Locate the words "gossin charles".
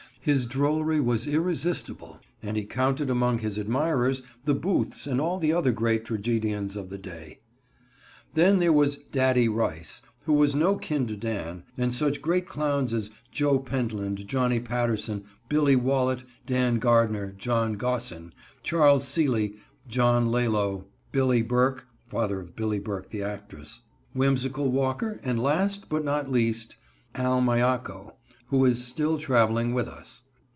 17.73-19.07